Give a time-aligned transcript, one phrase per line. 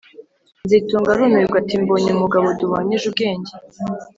[0.65, 3.53] Nzitunga arumirwa ati: “Mbonye umugabo duhwanyije ubwenge